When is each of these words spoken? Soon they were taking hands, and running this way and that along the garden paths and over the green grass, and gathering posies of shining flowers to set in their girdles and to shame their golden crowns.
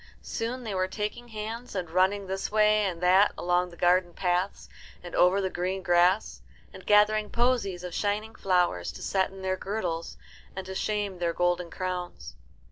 Soon 0.23 0.63
they 0.63 0.73
were 0.73 0.87
taking 0.87 1.27
hands, 1.27 1.75
and 1.75 1.87
running 1.91 2.25
this 2.25 2.51
way 2.51 2.85
and 2.85 3.01
that 3.03 3.33
along 3.37 3.69
the 3.69 3.77
garden 3.77 4.15
paths 4.15 4.67
and 5.03 5.13
over 5.13 5.39
the 5.39 5.49
green 5.51 5.83
grass, 5.83 6.41
and 6.73 6.87
gathering 6.87 7.29
posies 7.29 7.83
of 7.83 7.93
shining 7.93 8.33
flowers 8.33 8.91
to 8.93 9.03
set 9.03 9.29
in 9.29 9.43
their 9.43 9.57
girdles 9.57 10.17
and 10.55 10.65
to 10.65 10.73
shame 10.73 11.19
their 11.19 11.33
golden 11.33 11.69
crowns. 11.69 12.33